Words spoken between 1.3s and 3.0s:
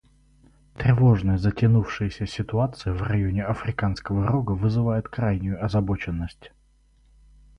затянувшаяся ситуация